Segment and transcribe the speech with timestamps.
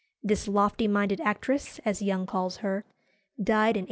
[0.23, 2.85] This lofty minded actress, as Young calls her,
[3.37, 3.79] died in 1831.